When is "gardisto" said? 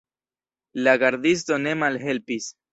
1.05-1.61